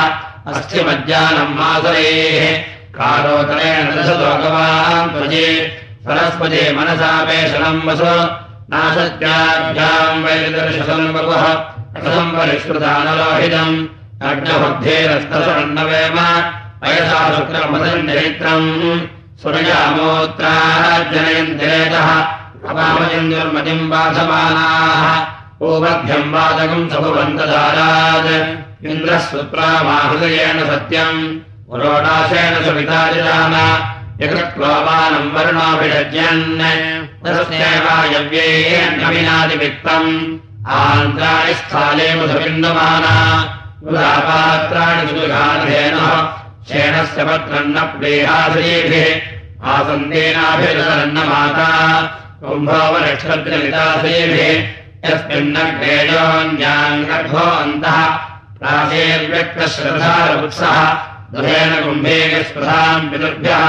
अस्ति 0.50 0.78
मज्जानम् 0.84 1.56
मासरेः 1.58 2.73
कालोतरेण 2.97 3.85
दशलोकवान् 3.95 5.11
त्वजे 5.13 5.47
सरस्वती 6.05 6.61
मनसापेशनम् 6.77 7.85
वसु 7.87 8.13
नाशत्याभ्याम् 8.71 10.23
वैदर्शसम् 10.25 11.13
वपुः 11.15 11.43
रसम् 12.05 12.35
परिष्कृतानलोहितम् 12.37 13.75
अग्नबुद्धेरस्तसन्नवेम 14.29 16.17
वयसा 16.83 17.19
शुक्रमदम् 17.35 18.07
चरित्रम् 18.09 18.69
सुरयामोत्राजनयन्तिरेतः 19.41 22.09
अपामजन्युर्मतिम् 22.69 23.89
बाधमानाः 23.91 25.03
ओमभ्यम् 25.67 26.33
वादकम् 26.33 26.89
सभुवन्तदारात् 26.93 28.31
इन्द्रः 28.89 29.21
सुप्रामाहृदयेन 29.29 30.59
सत्यम् 30.71 31.21
पुरोडाशेन 31.68 32.54
सुविताजितान 32.64 33.54
यकृत्वानम् 34.22 35.32
वर्णोऽभिषज्यन् 35.34 36.44
तस्यैवायव्येन्नविनादिवित्तम् 37.24 40.10
आन्त्राणि 40.78 41.54
स्थाले 41.60 42.08
मधुबिन्दमाना। 42.20 43.14
पात्राणि 43.84 45.04
सुगाधेनः 45.08 46.06
शेणस्य 46.68 47.20
पत्रम् 47.28 47.72
न 47.74 47.76
प्रेहाश्रीभिः 47.96 49.08
आसन्देनाभिरन्नमाता 49.72 51.68
कुम्भोपनक्षत्रलिताश्रीभिः 52.44 54.52
यस्मिन्नग्रेयोन्याङ्गर्भो 55.06 57.44
अन्तः 57.62 57.98
प्राचेर्व्यक्तश्रद्धारवुत्सः 58.60 60.78
दृढेन 61.34 61.72
कुम्भेगस्पृधाम् 61.84 63.08
पितृभ्यः 63.10 63.64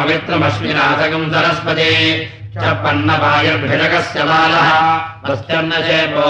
पवित्रमश्विनाथकम् 0.00 1.30
च 2.54 2.56
पन्नपायुर्भिषकस्य 2.82 4.24
बालः। 4.30 4.68
तस्यन्नशेपो 5.24 6.24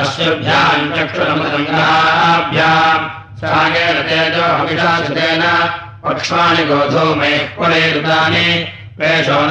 अश्वभ्याम् 0.00 0.90
चक्षुरमृतङ्गाभ्याम् 0.96 3.06
सागेन 3.40 3.96
पक्ष्वाणि 6.04 6.64
गोधो 6.70 7.04
मेः 7.20 7.38
कुलैरुदानि 7.58 8.48
वेषो 8.98 9.38
न 9.46 9.48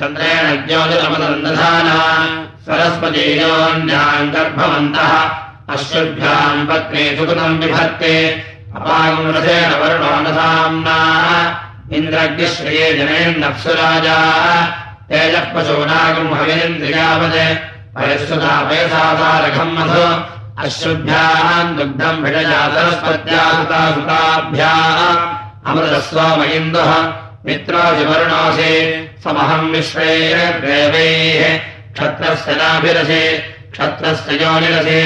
चन्द्रेण 0.00 0.46
ज्योतिरमदन्दधाना 0.68 1.98
सरस्वतीयोन्याम् 2.66 4.32
गर्भवन्तः 4.34 5.12
अश्वभ्याम् 5.74 6.66
पत्नी 6.68 7.04
सुकृतम् 7.16 7.58
विभक्ते 7.62 8.14
अपागम् 8.76 9.32
रथेन 9.36 9.70
वरुणो 9.80 10.12
न 10.22 10.24
साम्ना 10.38 10.98
इन्द्रग्निश्रिये 11.93 12.93
जनेन्नप्सुराजा 12.93 14.17
तेजः 15.09 15.45
पशूनागम् 15.53 16.33
हवेन्द्रियावत् 16.33 17.59
परिश्रुतापेसासारघम् 17.95 19.75
मधु। 19.77 20.07
अश्रुभ्याम् 20.63 21.75
दुग्धम् 21.77 22.23
भिडजातरस्पत्यासुताभ्याम् 22.23 25.23
अमृतस्वामयिन्दुः 25.69 26.91
मित्रोजिवर्णोऽसि 27.45 28.73
समहम् 29.23 29.71
विश्वैर्देवैः 29.71 31.41
क्षत्रस्य 31.93 32.51
नाभिरसि, 32.55 33.23
क्षत्रस्य 33.71 34.31
योनिरसि। 34.43 35.01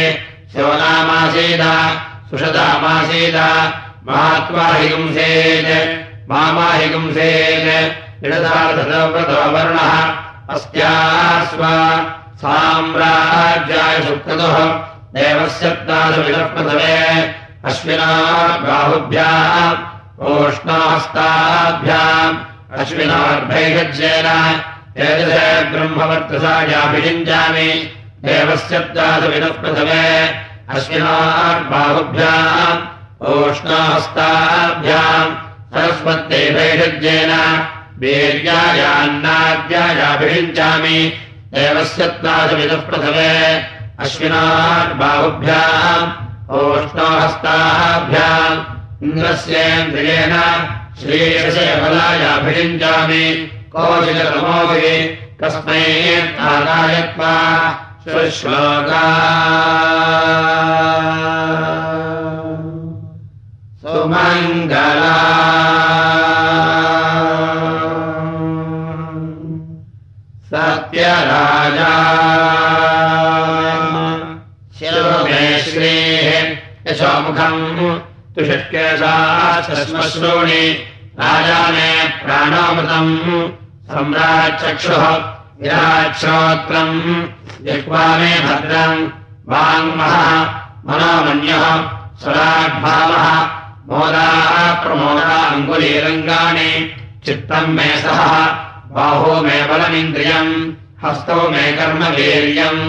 शिवनामासीद, 0.51 1.63
सुषदामासीद 2.29 3.37
गुंसेत् 6.29 6.29
मामा 6.29 6.69
हि 6.73 6.87
गुंसेत् 6.93 8.21
निरदार्थव्रतो 8.23 9.37
वर्णः 9.53 9.93
अस्यास्व 10.53 11.61
साम्राज्याय 12.41 13.97
सुक्रतुः 14.07 14.57
देवस्य 15.15 15.67
प्रथमे 15.87 16.97
अश्विना 17.69 18.11
बाहुभ्याम् 18.65 19.81
ओष्णास्ताभ्याम् 20.29 22.37
अश्विनार्भैषज्येन 22.79 24.27
एतसे 25.07 25.43
ब्रह्मवर्तसायाभिषिञ्चामि 25.71 27.69
देवस्य 28.25 28.75
प्रथमे 28.93 30.05
अश्विनार्बाहुभ्याम् 30.77 32.81
ओष्णास्ताभ्याम् 33.33 35.31
सरस्वत्यै 35.73 36.45
भैषज्येन 36.55 37.31
वीर्यायान्नाद्यायाभिषिञ्चामि 38.01 40.99
देवस्य 41.55 42.03
प्राथमिनः 42.21 42.81
प्रथमे 42.87 43.33
अश्विनार्बाहुभ्याम् 44.05 46.07
ओष्णोहस्ताभ्याम् 46.59 48.63
इन्द्रस्येन्द्रियेण 49.07 50.33
श्रीयसे 51.01 51.67
बलायाभिषिञ्चामि 51.81 53.25
कोशिलतमोभिः 53.75 54.87
कस्मै 55.41 55.85
नारायत्वा 56.39 57.35
सुश्लोका 58.07 59.05
सुमङ्गला। 63.89 65.17
सत्यराजा। 70.49 71.93
शिरोमे 74.79 75.45
श्रीः 75.61 76.27
यशोमुखम् 76.87 77.63
तुषट्केशाश्मश्रूणि 78.35 80.63
राजा 81.19 81.61
मे 81.71 81.91
प्राणामृतम् 82.23 83.13
सम्राचक्षुः 83.91 85.05
विराक्षोत्रम् 85.61 86.97
जिह्वामे 87.65 88.33
भद्रम् 88.39 89.09
वाङ्मः 89.51 90.17
मनोमन्यः 90.87 91.65
स्वराग्भावः 92.21 93.58
मोदाः 93.91 94.73
प्रमोदा 94.83 95.37
अङ्गुलीरङ्गाणि 95.53 96.71
चित्तम् 97.25 97.73
मे 97.75 97.87
सह 98.01 98.33
बाहो 98.95 99.41
मे 99.41 99.57
बलमिन्द्रियम् 99.69 100.51
हस्तौ 101.03 101.49
मे 101.49 101.63
कर्मवीर्यम्। 101.79 102.83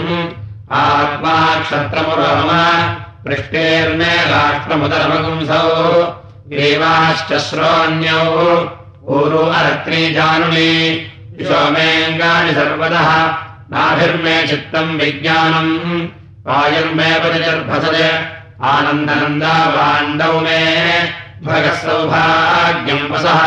आत्मा 0.71 1.35
क्षत्रमुरम 1.61 2.49
पृष्टेर्मे 3.25 4.13
राष्ट्रमुदरमगुंसौ। 4.33 5.65
देवाश्च 6.53 7.33
श्रोण्यौ 7.47 8.21
ऊरु 9.15 9.41
अरत्नीजानुनि 9.59 10.73
सोमेऽङ्गानि 11.49 12.53
सर्वदः 12.53 13.09
नाभिर्मे 13.73 14.35
चित्तम् 14.47 14.97
विज्ञानम्। 14.99 15.73
वायुर्मे 16.47 17.09
परिचर्भसज 17.23 17.97
आनन्दनन्दावाण्डौ 18.69 20.33
मे 20.45 20.61
भगः 21.45 21.75
सौभाग्यम् 21.83 23.11
वसः 23.11 23.41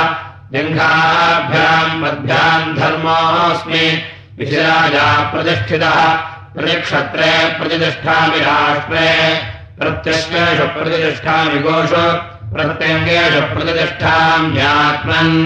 जङ्घाभ्याम् 0.55 2.00
पद्भ्याम् 2.03 2.74
धर्मोऽस्मि 2.79 3.85
विशिराजा 4.38 5.07
प्रतिष्ठितः 5.33 5.98
प्रतिक्षत्रे 6.55 7.33
प्रतिष्ठामि 7.59 8.40
राष्ट्रे 8.46 9.09
प्रत्यङ्गेषु 9.79 10.66
प्रतिष्ठामि 10.79 11.59
गोषु 11.66 12.05
प्रत्यङ्गेषु 12.55 13.42
प्रतिष्ठाम्यात्मन् 13.55 15.37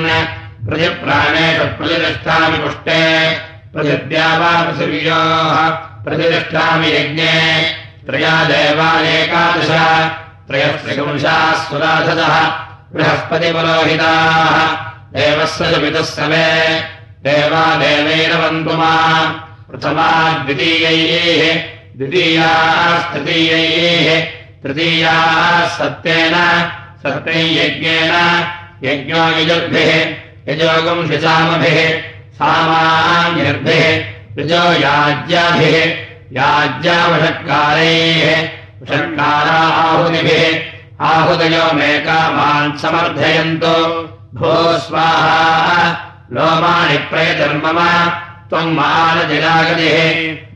प्रतिप्राणेषु 0.68 1.66
प्रतिष्ठामि 1.80 2.58
पुष्टे 2.64 3.02
प्रतिद्यावापृथिव्योः 3.74 5.60
प्रतिष्ठामि 6.06 6.90
यज्ञे 6.96 7.36
त्रया 8.08 8.36
देवानेकादश 8.44 9.70
त्रयस्त्रिपुंशाः 10.48 11.52
सुराधतः 11.64 12.36
बृहस्पतिपुरोहिताः, 12.92 14.54
देवस्य 15.16 15.64
च 15.72 15.74
पितुः 15.82 16.02
समे, 16.02 16.48
देवा 17.26 17.64
देवैरवन्तुमा, 17.76 18.94
प्रथमा 19.68 20.08
द्वितीयैः 20.44 21.42
द्वितीयास्तृतीयैः 21.98 24.08
तृतीयाः 24.62 25.66
सत्येन 25.76 26.36
सत्यैयज्ञेन 27.04 28.12
यज्ञो 28.84 29.22
यजुर्भिः 29.38 29.90
यजोगम् 30.48 31.08
शिसामभिः 31.08 31.78
सामान्यर्भिः 32.40 33.86
ऋजो 34.38 34.64
याज्याभिः 34.82 36.07
याज्यावषट्कारैः 36.36 38.24
वषट्कारा 38.80 39.60
आहुतिभिः 39.82 40.42
आहुदयो 41.08 41.66
मे 41.78 41.92
कामान् 42.06 42.76
समर्थयन्तु। 42.78 43.76
भो 44.38 44.54
स्वाहा 44.78 45.78
लोमाणि 46.32 46.98
प्रयतर्मम 47.10 47.78
त्वम् 48.50 48.74
मानजिरागतिः 48.76 49.98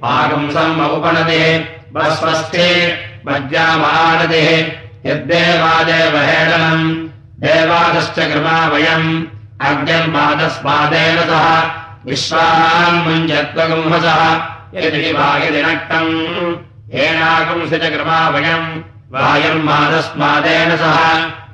पाकंसम् 0.02 0.82
औपणतिः 0.86 1.44
वस्वस्ति 1.94 2.68
मज्जामानतिः 3.26 4.48
यद्देवादेव 5.10 6.14
हेडनम् 6.28 6.84
देवादश्च 7.44 8.16
कृपा 8.32 8.58
वयम् 8.72 9.08
अग्निर्मादस्मादेन 9.68 11.18
सह 11.30 11.46
विश्वान्मुञ्जत्वगुंहसः 12.06 14.20
यदि 14.74 15.12
वायदि 15.12 15.62
नक्तम् 15.62 16.12
येनागुंसि 16.96 17.78
च 17.82 17.84
कृपाभयम् 17.94 18.68
वायुर्मादस्मादेन 19.14 20.70
सह 20.82 20.98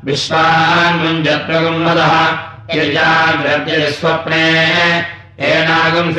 विश्वान्मुञ्जत्रगुम्मदः 0.07 2.15
यजाग्रद्यति 2.79 3.91
स्वप्ने। 3.99 4.47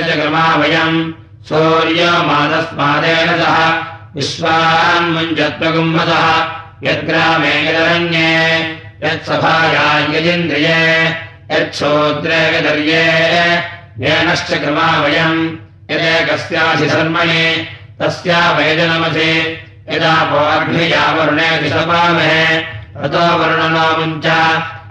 च 0.07 0.09
कृपाभयम् 0.19 0.97
सूर्यमादस्मादेन 1.49 3.29
सह 3.41 3.57
विश्वान्मुञ्जत्वगुम्मदः 4.15 6.25
यद्ग्रामे 6.87 7.53
यदरण्ये 7.67 8.33
यत्सभायायजिन्द्रिये 9.03 10.81
यच्छोद्रे 11.51 12.41
विदर्ये 12.51 13.07
येनश्च 14.03 14.49
क्रमा 14.61 14.89
वयम् 15.03 15.39
यदेकस्याधिधर्मणे 15.91 17.67
तस्या 18.01 18.51
वैजनमसि। 18.51 19.57
यदा 19.89 20.25
भोग्नियावरुणे 20.25 21.57
दिशपामहे 21.57 22.63
ततो 23.01 23.37
वर्णनामुञ्च 23.37 24.27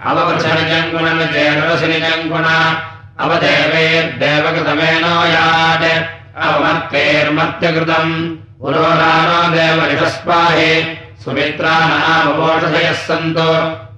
अववृषनिजङ्गुणनिचेरसिनिजङ्गुण 0.05 2.45
अवदेवैर्देवकृतमेनो 3.19 5.25
यात्। 5.25 6.43
अवमर्तेर्मर्त्यकृतम् 6.43 8.35
पुरोरानो 8.59 9.55
देवनिषस्पाहि 9.55 10.97
सुमित्राणामपोषधयः 11.23 12.93
सन्तो। 12.93 13.51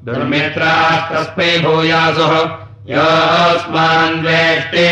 दुर्मित्रास्तस्मै 0.05 1.59
भूयासुः। 1.59 2.49
योऽस्मान्वेष्टि 2.89 4.89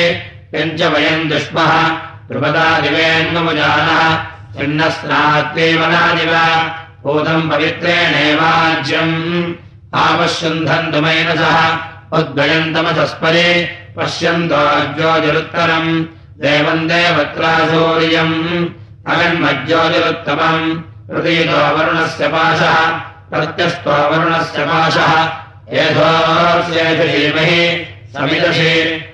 यञ्च 0.55 0.81
वयम् 0.81 1.29
दुष्मः। 1.29 1.97
द्रुपदादिवेन्मुजानः 2.29 4.17
चिन्नस्नात्वेमनादिव 4.57 6.33
भूतम् 7.03 7.49
पवित्रेणेवाज्यम्। 7.49 9.53
आपश्यन्धन्तुमेन 9.95 11.35
सह 11.35 11.77
उद्वयन्तमसस्परे 12.17 13.69
पश्यन्तोज्योतिरुत्तरम् 13.97 16.05
देवम् 16.41 16.89
देवत्रासूर्यम्। 16.89 18.65
अगन्मज्योतिरुत्तमम्। 19.07 20.81
हृदयतो 21.15 21.77
वरुणस्य 21.77 22.27
पाशः। 22.27 22.99
प्रत्यस्तो 23.29 23.91
वरुणस्य 23.91 24.65
पाशः। 24.65 25.29
समिदशि 28.13 29.05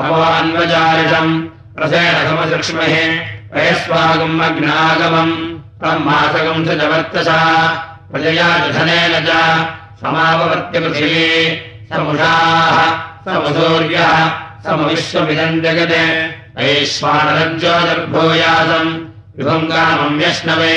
अपोऽन्वचारिषम् 0.00 1.32
रसेणसमसृक्ष्महि 1.82 3.04
वयस्वागम् 3.54 4.42
अग्नागमम् 4.46 5.34
तम् 5.80 6.06
स 6.08 6.60
च 6.66 6.68
वर्तसा 6.90 7.40
प्रजया 8.10 8.48
धनेन 8.76 9.14
च 9.26 9.28
समापवर्त्यपृथिवी 10.00 11.28
समुषाः 11.92 12.76
समसूर्यः 13.26 14.12
समविश्वमिदम् 14.66 15.62
जगत् 15.64 15.98
वैश्वानरज्योतिर्भूयासम् 16.58 18.92
विभङ्गामम् 19.38 20.18
व्यश्नवे 20.20 20.76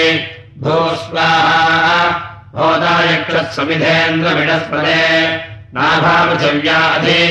भो 0.63 0.77
स्वाहा 1.03 1.99
भोदायक्षत्समिधेन्द्रमिडस्पदे 2.55 5.03
नाभापृथिव्याधि 5.75 7.21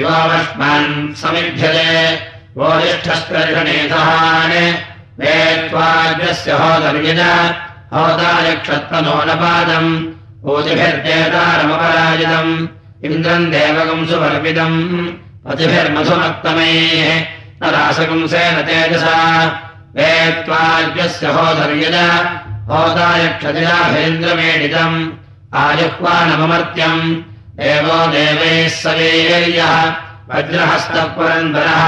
युवावस्मान् 0.00 0.90
समिभ्यते। 1.20 1.90
वोरिष्ठस्कर्षणेधान् 2.56 4.56
वेत्वाग्रस्य 5.20 6.50
होदर्यज 6.60 7.20
होदायक्षत्तनोनपादम् 7.92 9.90
ऊतिभिर्देतारमपराजितम् 10.50 12.52
इन्द्रम् 13.06 13.50
देवकम् 13.52 14.08
सुवर्पितम् 14.08 14.78
पतिभिर्मधुमत्तमैः। 15.44 17.08
न 17.60 17.62
रासकंसेन 17.74 18.56
तेजसा 18.66 19.18
वेत्वाग्रस्य 19.96 21.26
होदर्यज 21.36 21.96
होदायक्षतिराभेन्द्रमेडितम् 22.70 24.96
आयुह्वानममर्त्यम् 25.54 27.02
देवो 27.60 27.98
देवैः 28.12 28.56
सवीर्यः 28.80 29.76
वज्रहस्तः 30.30 31.06
पुरन्दरः 31.16 31.84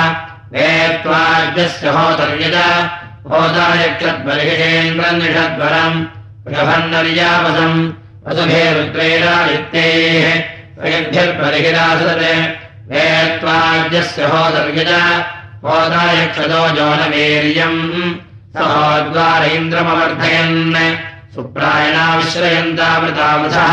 देत्वार्जस्य 0.52 1.88
होतर्यज 1.96 2.56
होदायक्षद्बलिषेन्द्रन्निषद्वरम् 3.32 5.98
प्रभन्नर्यावसम् 6.46 7.82
वसुभे 8.26 8.62
रुद्रेणादित्यैः 8.78 10.26
प्रयद्भिर्बलिहिरासते 10.78 12.32
देत्वार्जस्य 12.94 14.22
होतर्यज 14.32 14.92
होदायक्षदो 15.68 16.62
जोनवीर्यम् 16.80 17.80
सहोद्वार 18.56 19.42
इन्द्रमवर्धयन् 19.54 20.58
सुप्रायणाविश्रयन्तावृतावृतः 21.34 23.72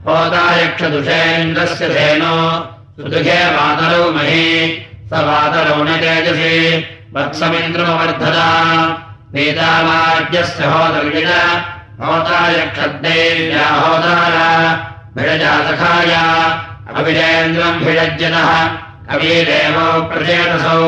होतायक्षदुषेन्द्रस्य 0.06 1.88
धेनो 1.88 2.36
सुदुखे 2.96 3.38
वातरौ 3.54 4.04
मही 4.16 4.46
स 5.10 5.22
वातरौ 5.28 5.78
न 5.84 5.96
तेजसि 6.02 6.58
वत्समिन्द्रमवर्धता। 7.14 8.46
नेतावाद्यस्य 9.34 10.64
होतर्यज 10.72 11.30
होतायक्षद्देव्या 12.02 13.66
होतार 13.82 14.36
भिडजासखाय 15.16 16.12
अभिजेन्द्रम् 16.98 17.82
भिडज्जनः 17.84 18.50
कवीरेवो 19.08 19.88
प्रचेतसौ 20.12 20.80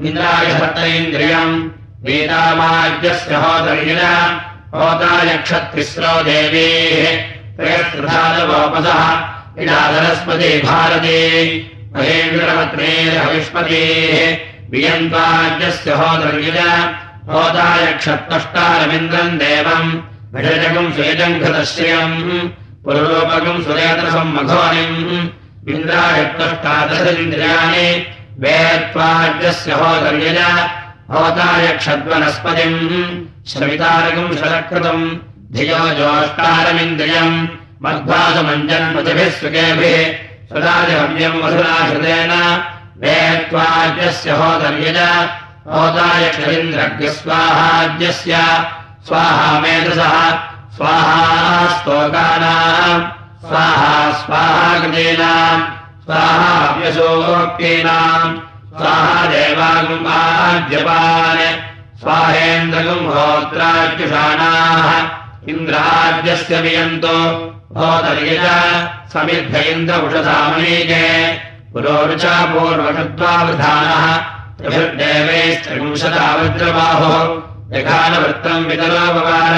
इन्द्राय 0.00 0.48
सत्तैन्द्रियम् 2.00 2.06
वेदामाद्यस्य 2.06 3.34
होतर्यज 3.42 4.00
होतायक्षत्तिस्रो 4.74 6.12
देवीः 6.28 7.02
त्रयस्त्रधानवोपसः 7.56 9.02
इडाधनस्पति 9.62 10.50
भारते 10.64 11.18
महेन्द्रवत्रेरहविष्पतेः 11.94 14.12
वियन्त्वाद्यस्य 14.72 15.90
होतर्यज 16.00 16.58
होतायक्षत्तष्टारमिन्द्रम् 17.28 19.38
देवम् 19.44 19.90
भिषजकम् 20.34 20.94
सुयजङ्घतश्रियम् 20.96 22.18
पुरुरूपकम् 22.84 23.64
सुरेतरसम् 23.64 24.34
मघोनिम् 24.36 25.28
इन्द्रायत्तष्टादशेन्द्रियाणि 25.74 27.88
वेत्वाद्यस्य 28.42 29.70
होतर्यज 29.80 30.38
होताय 31.12 31.66
क्षद्वनस्पतिम् 31.76 32.74
शमितारकम् 33.50 34.34
शरकृतम् 34.40 35.04
धियो 35.54 35.80
जोष्टारमिन्द्रियम् 35.98 37.36
मध्वासमञ्जन्मतिभिः 37.84 39.30
सुखेभिः 39.38 39.96
सुदाजहव्यम् 40.50 41.40
वसुराश्रितेन 41.42 42.32
वेत्वाद्यस्य 43.02 44.28
होतर्यज 44.40 44.98
होताय 45.74 46.24
क्षयिन्द्रग्रस्वाहाद्यस्य 46.36 48.34
स्वाहा 49.08 49.48
मेधसः 49.64 50.14
स्वाहा 50.76 51.18
स्तोकानाम् 51.74 53.04
स्वाहा 53.48 53.92
स्वाहाकृतीनाम् 54.20 55.66
स्वाहाव्यसोक्तीनाम् 56.04 58.32
स्वाहा 58.70 59.22
देवागुम्बाद्यपान् 59.30 61.40
स्वाहेन्द्रगुम् 62.00 63.08
होत्राद्युषाणाः 63.14 64.90
इन्द्राद्यस्य 65.50 66.54
वियन्तो 66.64 67.16
होतर्यज 67.78 68.46
समिद्ध 69.12 69.54
इन्द्र 69.72 69.94
उषधामनीके 70.06 71.06
पुरोरुचा 71.72 72.36
पूर्वषद्वावधानः 72.52 74.04
त्रिभिर्देवैस्त्रिंशतावज्रबाहुः 74.60 77.16
यघानवृत्तम् 77.76 78.68
वितरोपकार 78.70 79.54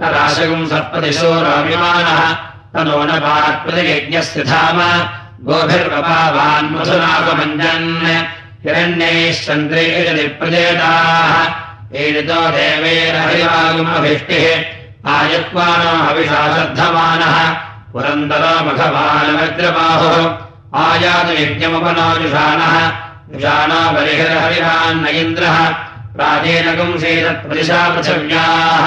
न 0.00 0.02
राशगुम् 0.16 0.70
सर्पदिशोराभिमानः 0.72 2.20
तनो 2.72 2.98
न 3.04 3.06
पात्प्रतियज्ञस्य 3.24 4.40
धाम 4.52 4.78
गोभिर्वपावान् 5.46 6.70
मधुनागमञ्जन् 6.74 7.90
हिरण्यैश्चन्द्रैरनिप्रजेताः 8.62 11.34
पीडितो 11.90 12.40
देवैरहरिवागमभिष्टिः 12.54 14.46
आयत्वानो 15.14 15.92
हविषा 16.06 16.40
श्रद्धमानः 16.54 17.36
पुरन्दरो 17.92 18.54
मघवानमग्रबाहुः 18.66 20.16
आयातयज्ञमुपनाजुषाणः 20.84 22.74
जुषाणा 23.30 23.80
परिहरहरिरान्न 23.94 25.04
इन्द्रः 25.22 25.58
प्राचीनगुंसेतत्प्रदिशा 26.16 27.80
पृथिव्याः 27.94 28.84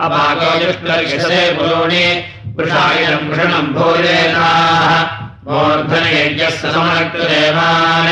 तष्टादधिन्द्रायुष्णम् 0.00 0.02
अभागोजुष्णर्षसे 0.04 1.40
पुरोणि 1.56 2.04
वृषायनम् 2.56 3.28
वृषणम् 3.30 3.72
भोजेताः। 3.76 4.92
मूर्धनयज्ञस्य 5.46 6.66
समनकृदेवान् 6.72 8.10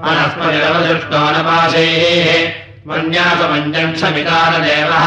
वनस्पतिरवदृष्टो 0.00 1.20
न 1.34 1.36
पाशैः 1.46 2.28
मन्यासमञ्जक्षमितारदेवः 2.88 5.06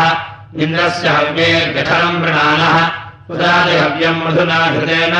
इन्द्रस्य 0.63 1.07
हव्येर्गठनम् 1.17 2.21
प्रणानः 2.21 2.75
सुदादिहव्यम् 3.27 4.23
मधुना 4.25 4.59
घृतेन 4.75 5.15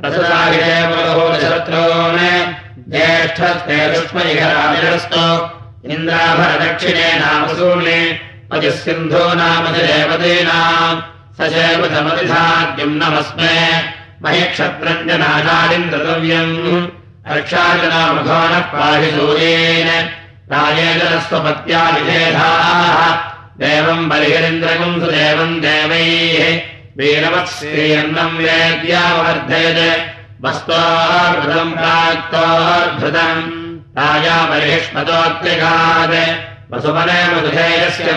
प्रसदागिरेवशत्रून् 0.00 2.20
ज्येष्ठस्ते 2.90 3.78
दुष्मैघराजस्तु 3.92 5.24
इन्द्राभरदक्षिणे 5.92 7.08
नामसूनि 7.22 8.00
अजः 8.52 8.70
सिन्धो 8.70 9.34
नामधिदेवतीनाम् 9.34 11.02
स 11.36 11.52
चैवमधिधाद्युम् 11.52 12.96
नमस्मे। 12.96 13.54
महीक्षत्रम् 14.22 15.08
च 15.08 15.12
नाशादिन्द्रतव्यम् 15.22 16.86
रक्षाजनामघो 17.30 18.40
नः 18.50 18.60
पाहि 18.60 19.10
सूर्येन 19.10 19.88
राजेजनस्वपत्या 20.52 21.82
विषेधाः 21.90 22.98
देवम् 23.62 24.10
देवैः। 25.60 26.60
वीरवत्श्रीयन्नम् 26.98 28.38
वेद्यावर्धयत्। 28.38 30.08
वस्त्वार्भृतम् 30.44 31.72
प्राक्तोर्भृतम् 31.72 33.42
राजा 33.98 34.36
बलिष्मतोऽत्यगात् 34.50 36.49
वसुमने 36.72 37.20
मधुधेयस्य 37.30 38.10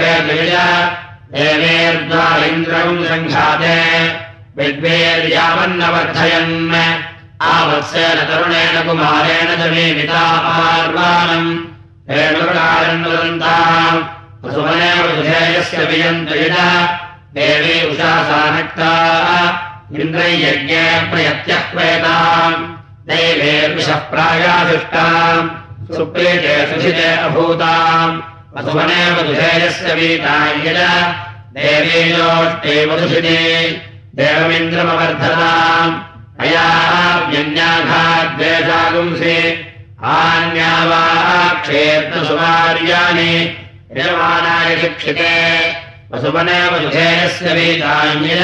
इन्द्रम् 2.49 2.99
सङ्घाते 3.09 3.77
विद्वेर्यावन्नवर्धयन् 4.57 6.51
आवत्सेन 7.53 8.19
तरुणेन 8.29 8.75
कुमारेण 8.87 9.49
च 9.59 9.61
मीमिता 9.73 10.23
आर्वाणम् 10.49 11.49
हेणुकारन्वदन्ताम् 12.09 14.01
वसुमने 14.43 14.91
मधुधेयस्य 14.99 15.79
वियन्तयिन 15.91 16.57
देवी 17.37 17.77
उषासानक्ता 17.91 18.91
इन्द्रयज्ञे 20.01 20.83
प्रयत्यः 21.11 21.63
क्वेताम् 21.71 22.61
देवेर्विषः 23.09 23.99
प्रायाधिष्टाम् 24.13 25.49
सुप्रीते 25.95 26.55
सुधिते 26.69 27.09
अभूताम् 27.25 28.21
वसुवने 28.55 29.03
मधुधेयस्य 29.11 29.93
वीतायज 29.97 30.79
देवीयोष्टे 31.55 32.73
मधुषिते 32.89 33.37
देवमिन्द्रमवर्धताम् 34.17 35.93
अयाव्यन्याघाद्वेषागुंसि 36.43 39.37
आन्या 40.15 40.73
वा 40.89 41.03
क्षेत्रसुमार्याणि 41.63 43.33
शिक्षिते 44.81 45.33
वसुवने 46.11 46.59
वसुधेयस्य 46.73 47.47
वीताञ्जय 47.57 48.43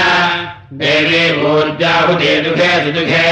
देवी 0.81 1.21
भूर्जाहुते 1.41 2.31
दुःखे 2.47 2.71
सुदुःखे 2.85 3.27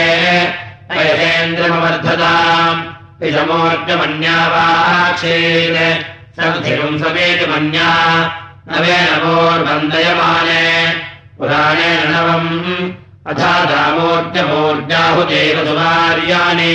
अयसेन्द्रमवर्धताम् 0.97 2.85
विषमोर्जमन्या 3.21 4.37
वाक्षेत् 4.53 6.15
सन्धिकम् 6.37 6.99
समेति 6.99 7.45
मन्या 7.51 7.91
नवेनमोर्वन्दयमाने 8.69 10.63
पुराणेन 11.37 12.01
नवम्। 12.11 12.91
अथा 13.27 13.53
दामोर्जमोर्जाहुते 13.65 15.41
वसुमार्याणि 15.55 16.73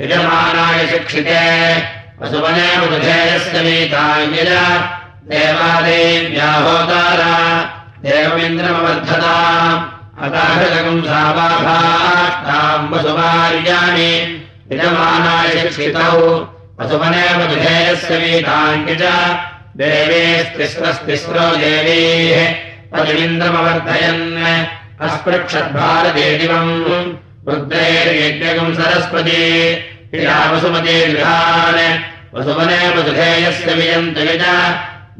यजमानाय 0.00 0.86
शिक्षिते। 0.86 1.44
वसुवने 2.20 2.68
वीताञ्जय 2.78 4.52
देवादेव्याहोतारा 5.30 7.34
देवमिन्द्रमवर्धताम् 8.04 9.82
अताहृतकम् 10.24 11.02
सावाभाष्टाम् 11.02 12.90
वसुमार्याणि 12.92 14.12
यजमानाय 14.72 15.48
शिक्षितौ 15.48 16.55
वसुवनेव 16.80 17.38
विधेयस्य 17.38 18.16
वीताङ्क्य 18.16 18.94
च 18.94 19.02
देवेस्तिस्रस्तिस्रो 19.76 21.56
देवीः। 21.56 22.54
पतिमिन्द्रमवर्धयन् 22.92 24.36
अस्पृक्षद्भारदेदिवम् 25.00 26.72
रुद्रैर्यज्ञकम् 27.48 28.74
सरस्वती। 28.74 29.72
या 30.14 30.50
वसुमती 30.50 31.12
गृहान् 31.12 31.98
वसुवनेव 32.34 33.00
विधेयस्य 33.00 33.74
वियन्तय 33.74 34.38
च 34.42 34.44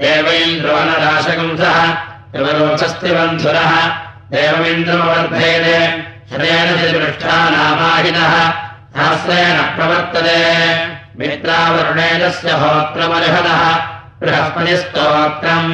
देवैन्द्रोनराशकम् 0.00 1.58
सः। 1.58 1.78
त्रिवरोचस्तिबन्धुरः 2.32 3.72
देवमिन्द्रमवर्धयते। 4.32 5.78
शतेन 6.30 6.68
चतुष्ठानामाहिनः 6.76 8.50
सहस्रेण 8.96 9.56
प्रवर्तते 9.76 10.95
मित्रावरुणेजस्य 11.18 12.52
होत्रमर्हदः 12.60 13.62
बृहस्पतिस्तोत्रम् 14.20 15.70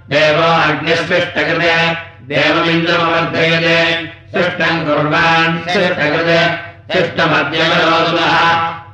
देवो 0.09 0.47
अग्निस्पृष्टकृते। 0.67 1.75
देवमिन्द्रमवर्धयते। 2.29 3.79
सृष्टम् 4.31 4.85
कुर्वान् 4.85 5.59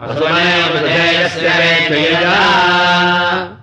वसुमनेवधेयस्य 0.02 1.48
मे 1.50 1.74
जय 1.90 3.61